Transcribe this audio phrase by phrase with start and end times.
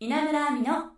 [0.00, 0.92] 稲村亜美の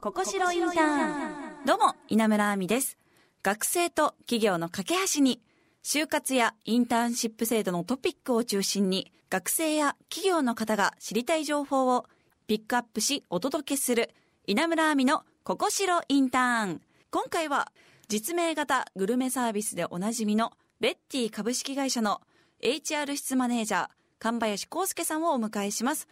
[0.00, 2.98] ここしろインターンどうも、稲村亜美です。
[3.44, 5.40] 学生と企業の架け橋に、
[5.84, 12.06] 就活やインターンシップ制度のトピックを中心に、学生や企業の方が知りたい情報を
[12.48, 14.10] ピックアップしお届けする、
[14.48, 16.80] 稲村亜美のここしろインターン。
[17.12, 17.70] 今回は、
[18.08, 22.20] 実名型グルメサービスでおなじみのレッティ株式会社の
[22.64, 23.88] HR 室マネージャー、
[24.18, 26.08] 神林康介さんをお迎えします。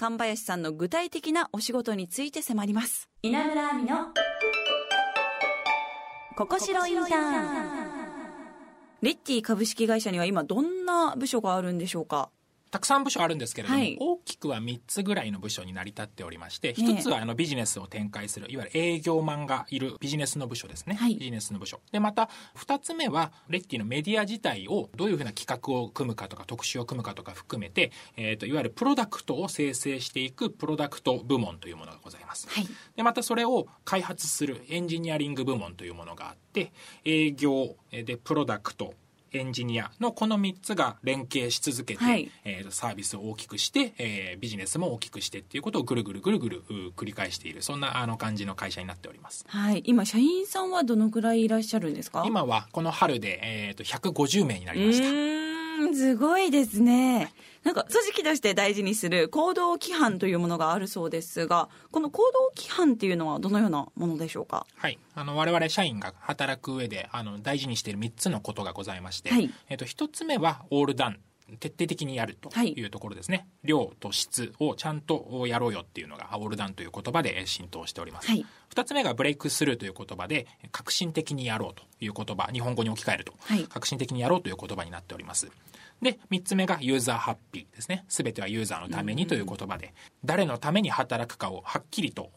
[0.00, 3.08] 神林さんの具体的なお仕事について迫ります。
[3.22, 3.96] 稲村亜美の
[6.36, 7.88] ここしろインターン。
[9.02, 12.30] レッティ株式会社には今どんな部署があるんでしょうか？
[12.70, 20.94] たくさん部署あるんですけれども、はい大きくは3つぐらいの部署に成り立っておりまして、ええ1つはあのビジネスを展開する、いわゆる営業マンがいるビジネスの部署ですね。
[20.94, 21.80] はいビジネスの部署。
[21.92, 32.48] で、また2つ目は、レッティのメディア自体をどういうふうな企画を組むかとか、特集を組むかとか含めて、えっ、と、いわゆるプロダクトを生成していくプロダクト部門というものがございます。
[32.48, 32.68] はい。
[32.96, 36.72] で、またそれを開発するエンジニアリング部門というものがあって、
[37.04, 38.94] 営業えーでプロダクト、
[39.32, 49.44] エンジニアのこの3つが連携し続けて、はいえーとサービスを大きくして、えービジネスも大きくしてっていうことをぐるぐるぐるぐるう繰り返している、そんなあの感じの会社になっております。
[49.48, 49.82] はい。
[49.86, 52.24] 今、社員さんはどのくらいいらっしゃるんですか？
[52.26, 55.47] 今はこの春で、えー、と150名になうりました。
[55.94, 57.32] すごいですね。
[57.64, 64.66] なんか、組織として大事にする行動規範というものがあるそうですが、この行動規範っていうのはどのようなものでしょうか？
[64.76, 64.98] はい。
[65.14, 71.18] あの、我々社員が働く上で、あの、大事にしている3つのことがございまして、はいえっ、と、1つ目は、オールダン。
[71.60, 73.48] 徹底的にやるとはいいうところですね。
[73.64, 78.28] 量と質をちゃんとやろうよっていうのが、オールダンという言葉で浸透しております。
[78.28, 85.50] はい二つ目がブレイクスルーという言葉で、革新的にやろうという言葉、日本語に置き換えると、はい革新的にやろうという言葉になっております。
[86.02, 88.04] で、三つ目がユーザーハッピーですね。
[88.08, 92.30] すべてはユーザーのためにという言葉で、誰のために働くかをはっきりと、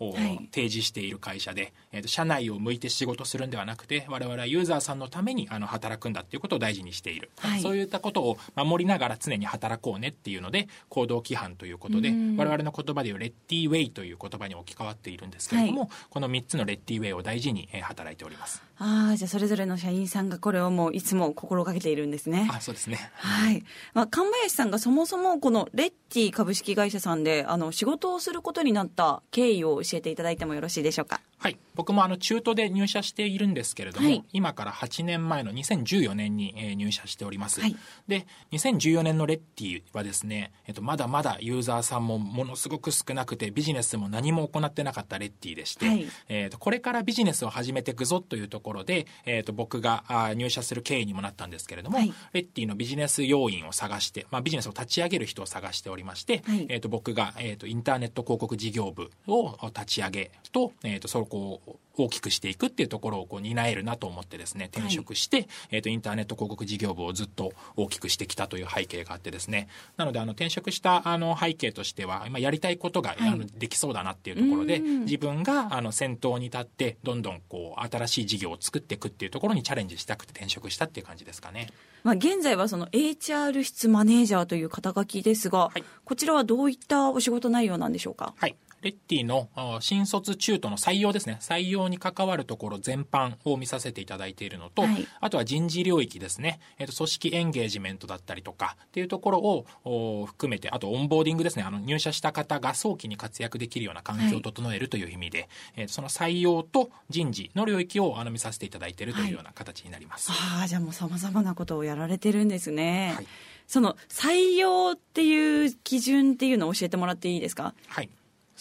[0.52, 7.30] 提示している会社で、えーと社内を向いて仕事するんではなくて、我々はユーザーさんのためにあの働くんだっていうことを大事にしている。
[7.40, 18.62] はいそういったことを守りながら常に働こうねっていうので、行動規範ということで、うん我々の言葉でいうレッティウェイという言葉に置き換わっているんですけれども、この3つのレッティウェイを大事に、えー働いております。
[18.78, 22.48] ああ、じゃあそれぞれの社員さんがこれをもういつも心がけているんですね。
[22.50, 23.12] あ、そうですね。
[23.16, 23.51] はい。
[23.94, 31.22] まあ、神林さんがそもそもこのレッティ株式会社さんで、あの、仕事をすることになった経緯を教えていただいてもよろしいでしょうか？
[31.42, 31.58] はい。
[31.74, 34.24] 僕もあの中途で入社しているんですけれども、はい。
[34.32, 37.62] 今から8年前の2014年にえー入社しております。
[37.62, 37.76] はい。
[38.08, 46.06] で、2014年のレッティはですね、えっと、まだまだユーザーさんもものすごく少なくて、ビジネスも何も行ってなかったレッティでして、はい。
[46.30, 50.04] えっと、これからビジネスを始めていくぞというところで、えっと、僕が
[50.36, 52.14] 入社する経緯にもなったんですけれども、はい。
[52.34, 56.68] レッティのビジネス要員を探して、まあ、ビジネスを立ち上げる人を探しておりまして、はい。
[56.70, 73.30] えっと、僕が、えっと、インターネット広告事業部を立ち上げと、えっと、そこを大きくしていくっていうところをこう担えるなと思ってですね、転職して、えっと、インターネット広告事業部をずっと大きくしてきたという背景があってですね、なので、あの、転職した、あの、背景としては、今やりたいことが、はい。
[73.30, 75.00] あのできそうだなっていうところで、うん。
[75.02, 81.68] 自分が、あの、先頭に立って、どんどん、こう、新しい事業を作っていくっていうところにチャレンジしたくて転職したっていう感じですかね。
[82.04, 85.84] まあ、現在はその HR 室マネージャーという肩書きですが、はい。
[86.04, 88.34] こちらはどういったお仕事内容なんでしょうか？
[88.38, 88.56] はい。
[88.82, 91.38] レッティのあ新卒中途の採用ですね。
[91.40, 96.60] 採用に関わるところ全般を見させていただいているのと、はいあとは人事領域ですね。
[96.80, 101.64] えっ、と、組織エンゲージメントだったりとかっていうところをお含めて、あとオンボーディングですね。
[101.64, 110.32] あの、入社した方が早期に活躍できるような環境を整えるという意味で、えーその採用と人事の領域をあの見させていただいているというような形になります。
[110.32, 113.14] ああ、じゃあもう様々なことをやられてるんですね。
[113.16, 113.28] はい
[113.68, 117.74] その採用っていう基準っていうのを教えてもらっていいですか？
[117.88, 118.10] はい。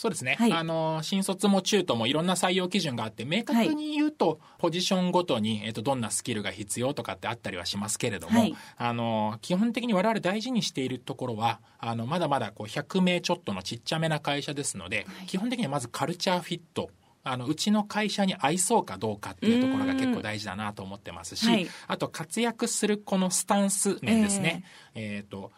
[0.01, 0.37] そうですね。
[0.39, 16.89] はいあの、新卒も中途もいろんな採用基準があって、明確に言うと、ポジションごとに、えっと、どんなスキルが必要とかってあったりはしますけれども、はいあの、基本的に我々大事にしているところは、あの、まだまだこう、100名ちょっとのちっちゃめな会社ですので、基本的にはまずカルチャーフィット。
[17.23, 24.65] あの、うちの会社に合いそうかどうかっていうところが結構大事だなと思ってますし、はいあと活躍するこのスタンス面ですね。
[24.95, 25.53] えっ、と、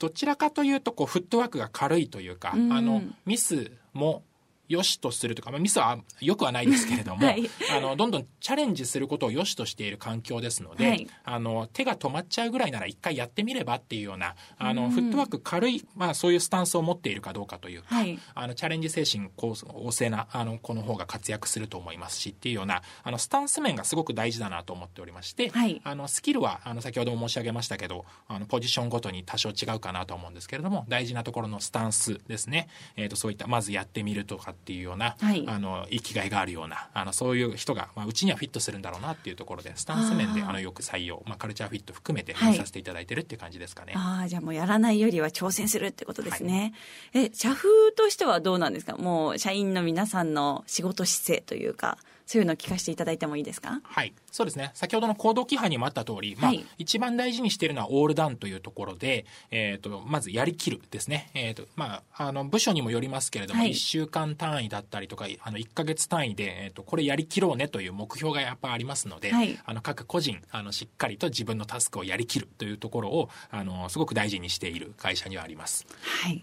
[0.00, 2.72] どちらかというと、こう、フットワークが軽いというか、うん。
[2.72, 4.24] あの、ミスも
[4.70, 7.50] 良しとするとか、まあ、ミスは良くはないですけれども、 はい。
[7.76, 11.08] あの、どんどんチャレンジすることを良しとしている環境ですので、はい。
[11.24, 18.16] あの、手が止まっちゃうぐらいなら一回やってみればっていうような、あの、フットワーク軽い、まあ、そういうスタンスを持っているかどうかというか、はい。
[18.34, 25.80] あの、チャレンジ精神こう旺盛な、あの、この方が活躍すると思いますしっていうような、あの、スタンス面がすごく大事だなと思っておりまして、はい。
[25.82, 32.68] あの、スキルは、あの、先ほども申し上げましたけど、あの、ポジションごとに多少違うかなと思うんですけれども、大事なところのスタンスですね。
[32.96, 35.44] えっ、と、そういった、まずやってみるとかっっていうような、はい。
[35.48, 42.54] あの生きがいがあるようなあのそういう人が、まあ、うちにはフィットするんだろうなっていうところでスタンス面であのよく採用、まあ、カルチャーフィット含めてはい。
[42.54, 43.94] させていただいてるっていう感じですかね。
[43.96, 46.74] ああ、じゃあもうやらないよりは挑戦するってことですね。
[47.14, 48.96] え、社風としてはどうなんですか？
[48.96, 51.96] もう社員の皆さんの仕事姿勢というか、
[52.30, 53.80] そういうのを聞かせていただいてもいいですか？
[53.82, 54.12] はい。
[54.30, 54.70] そうですね。
[54.74, 61.30] 先ほどの行動規範にもあった通り、まあ、はい一番大事にしているのはオールダウンというところで、えっ、と、まずやりきるですね。
[61.34, 75.84] えっ、と、まあ、あの、部署にもよりますけれども、はい1週間単位だったりとか、あの、1ヶ月単位で、えっ、と、これやりきろうねという目標がやっぱありますので、はいあの、各個人、あの、しっかりと自分のタスクをやりきるというところを、あの、すごく大事にしている会社にはあります。
[76.00, 76.40] はい。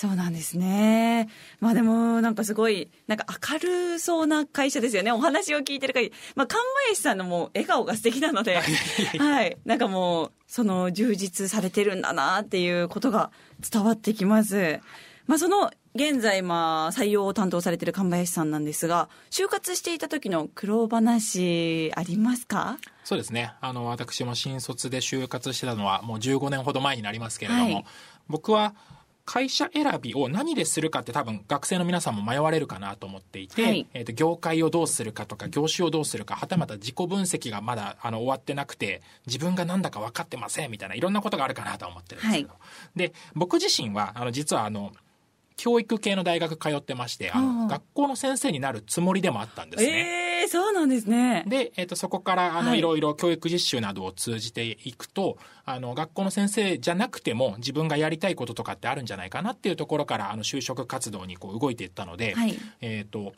[0.00, 1.28] そうなんですね。
[1.58, 5.10] まあでも、なんかすごい、なんか明るそうな会社ですよね。
[5.10, 6.14] お話を聞いてる限り。
[6.36, 8.60] まあ、神林さんのもう笑顔が素敵なので、
[9.18, 9.56] はい。
[9.64, 13.32] なんかもう、その充実されてるんだなっていうことが
[13.72, 14.78] 伝わってきます。
[15.26, 22.78] まあその、現在、まあ、採用を担当されてる神林さんなんですが、就活していた時の苦労話、ありますか？
[23.02, 23.52] そうですね。
[23.60, 27.84] あの、私も新卒で就活してたのはもう15年ほど前になりますけれども、はい
[28.30, 28.74] 僕は
[29.28, 33.86] 会社選びを何でするかって多分学生の皆さんも迷われるかなと思っていて、はい。
[33.92, 42.54] えっ、と、業界をどうするかとか、業種をどうするか、はたまた自己分析がまだあの終わってなくて、自分が何だか分かってませんみたいないろんなことがあるかなと思ってるんですけど。
[42.96, 44.92] で、僕自身は、あの、実はあの、
[45.58, 49.90] 教育系の大学通ってまして、ああの、あ学校の先生になるつもりでもあったんですね。
[50.24, 51.44] ええそうなんですね。
[51.46, 52.78] で、えっとそこからあの、はい。
[52.78, 62.58] いろいろ教育実習などを通じていくとあの学校の先生じゃなくても自分がやりたいこととかってあるんじゃないかなっていうところからあの就職活動にこう動いていったので、はい。
[62.80, 63.32] えっと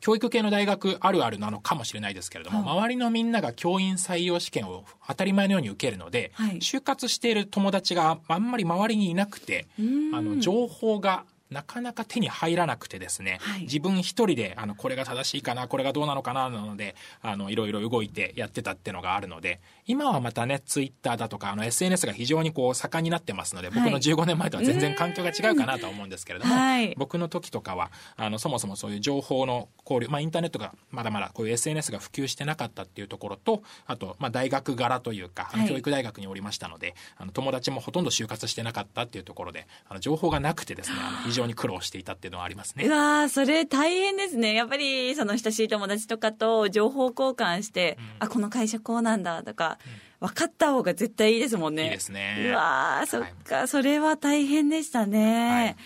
[0.00, 6.58] 教育系の大学あるあるなのかもしれないですけれども、は周りのみんなが教員採用試験を当たり前のように受けるので、はい。
[6.58, 10.14] 就活している友達があんまり周りにいなくて、ん。
[10.14, 13.62] あの情報がなかなか手に入らなくてですね、はい。
[13.62, 23.78] 自分一人であのこれが正しいかなこれがどうなのかななのであのいろいろ動いてやってたっていうのがあるので今はまたねツイッターだとかあの SNS が非常にこう盛んになってますので、はい。
[23.78, 26.94] 僕の15年前とは全然環境が違うかなとは思うんですけれども、はい。
[26.96, 35.70] 僕の時とかはあのそもそもそういう情報の交流、まあ、インターネットがまだまだこういう SNS が普及してなかったっていうところとあと、まあ、大学柄というかあのはい。
[35.70, 40.96] 教育大学におりましたので、あの友達もほとんど就活してなかったっていうところであの情報がなくてですね
[41.36, 42.90] 常に苦労していたっていうのはありますねう。
[42.90, 44.54] わーそれ大変ですね。
[44.54, 49.78] やっぱり、その親しい友達とかと情報交換して、あ、この会社こうなんだとか、
[50.20, 51.84] 分かった方が絶対いいですもんね。
[51.84, 55.50] いいですねうわーそっはいか、それは大変でしたね。
[55.50, 55.76] はい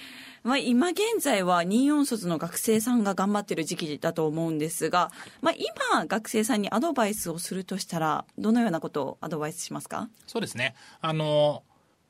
[0.42, 5.12] まあ、今現在は24卒の学生さんが頑張ってる時期だと思うんですが、
[5.42, 10.08] まあ、今学生さんにアドバイスをするとしたらどのようなことをアドバイスしますか？
[10.26, 10.74] そうですね。
[11.02, 11.62] あの、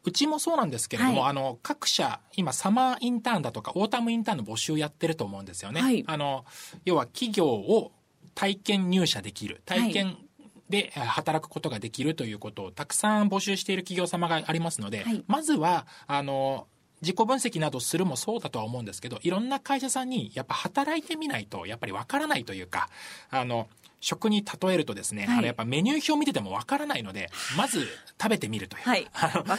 [0.04, 5.80] うちもそうなんですけれども、はいあの、各社、今、サマーインターンだとか、オータムインターンの募集やってると思うんですよね。
[5.80, 6.44] はいあの、
[6.84, 7.92] 要は企業を
[8.34, 9.62] 体験入社できる。
[9.66, 10.16] 体験、
[10.68, 16.66] でえー働くことができるということをたくさん募集している企業様がありますので、はいまずは、あの、
[17.02, 22.88] 自己分析などするもそうだとは思うんですけど、いろんな会社さんにやっぱ働いてみないと、やっぱりわからないというか、
[23.30, 23.68] あの、
[24.00, 25.38] 食に例えるとですね、はい。
[25.38, 27.86] あのやっぱメニュー表見ててもわからないので、まず
[28.20, 28.82] 食べてみるという。
[28.82, 29.06] はい。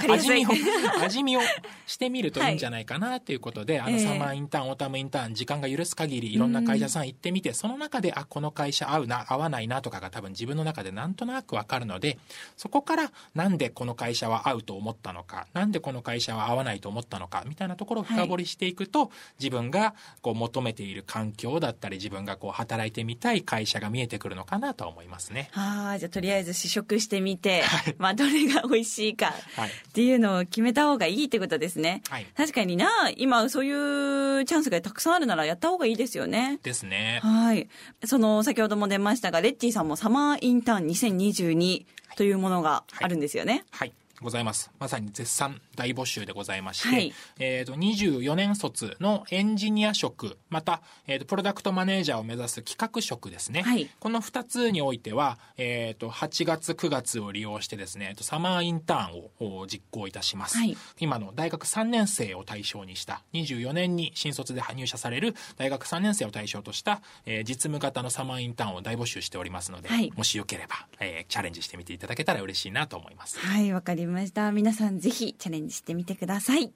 [0.09, 0.49] 味見を、
[1.03, 1.41] 味見を
[1.85, 3.99] してみるといいんじゃないかなということで、あの、ええ。
[3.99, 12.17] サマーインターン、オータムインターン、時間が許す限りいろんな会社さん行ってみて、その中で、あ、この会社合うな、合わないなとかが多分自分の中でなんとなくわかるので、
[12.57, 25.49] そこからなんでこの会社は合うと思ったのか、なんでこの会社は合わないと思ったのか、みたいなところを深掘りしていくと、自分がこう求めている環境だったり、自分がこう働いてみたい会社が見えてくるのかなとは思いますね。
[25.53, 27.63] ああ、じゃあとりあえず試食してみて、
[27.97, 32.01] まあどれが美味しいかはいっていうのを決めた方がいいってことですね。
[32.09, 36.59] はい確かにな、今そういうチャンスがたくさんあるならやった方がいいですよね。
[36.63, 37.19] ですね。
[37.23, 37.67] はい。
[38.05, 41.85] その、先ほども出ましたが、レッティさんもサマーインターン2022
[42.15, 43.63] というものがあるんですよね。
[43.71, 43.93] はい。
[44.21, 44.71] ございます。
[44.79, 53.61] まさに絶賛大募集でございまして、はいえっ、と、24年卒のエンジニア職、また、えっ、と、プロダクトマネージャーを目指す企画職ですね。
[53.63, 60.57] はいこの2つにおいては、えっ、と、8月、9月を利用してですね、えっとサマーインターンをお実行いたします。
[60.57, 73.39] はい今の大学3年生を対象にした、24年に新卒で入社される大学3年生を対象とした、えー実務型のサマーインターンを大募集しておりますので、はいもしよければ、えーチャレンジしてみていただけたら嬉しいなと思います。
[73.39, 74.51] はい、わかりました。
[74.51, 76.71] 皆さんぜひチャレンジしてみてください。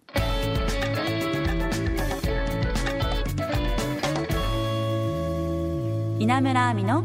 [6.20, 7.04] 稲村亜美の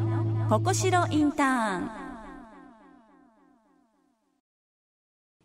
[0.49, 1.90] ここしろインターン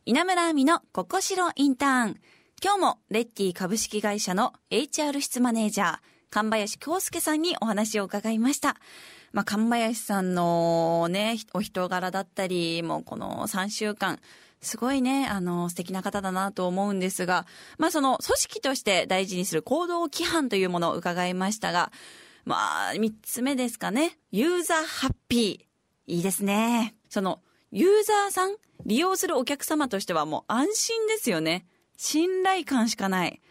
[0.05, 2.21] 稲村亜美のここしろインターン。
[2.63, 5.97] 今日もレッティ株式会社の HR 室マネージャー、
[6.29, 8.77] 神林京介さんにお話を伺いました。
[9.33, 14.19] まあ、神林さんのね、お人柄だったり、もうこの3週間、
[14.61, 17.45] すごいね、あの、素敵な方だなと思うんですが、
[17.77, 21.91] まあ、その組織として大事にする行動規範というものを伺いましたが、
[22.45, 24.17] まあ、3つ目ですかね。
[24.31, 26.13] ユーザーハッピー。
[26.13, 26.95] いいですね。
[27.09, 31.65] その、ユーザーさん、利用するお客様としてはもう安心ですよね。
[31.97, 33.41] 信頼感しかない。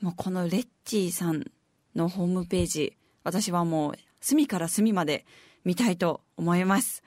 [0.00, 1.44] もうこのレッチーさん
[1.94, 5.26] のホームページ、私はもう隅から隅まで
[5.64, 7.02] 見たいと思います。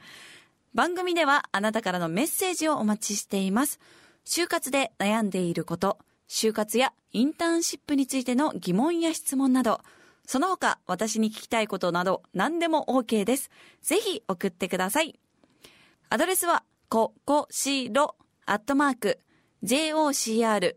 [0.74, 3.80] 番組ではあなたからのメッセージをお待ちしています。
[4.26, 9.82] 就活で悩んでいること、就活やインターンシップについての疑問や質問など、
[10.26, 13.52] その他私に聞きたいことなど何でも OK です。
[13.82, 15.20] ぜひ送ってください。
[16.10, 18.16] アドレスは、ここしろ、
[18.46, 19.20] アットマーク、
[19.64, 20.74] jocr.jp。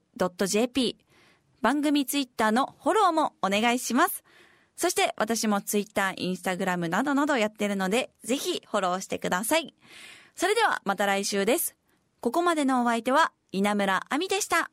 [1.62, 4.24] 番組ツイッターのフォローもお願いします。
[4.76, 9.74] そして私もツイッター、インスタグラムなどなどやってるので、ぜひフォローしてください。
[10.34, 11.74] それではまた来週です。
[12.20, 14.70] ここまでのお相手は稲村亜美でした。